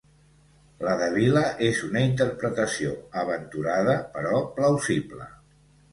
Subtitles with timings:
[0.85, 5.29] La de Vila és una interpretació aventurada, però plausible.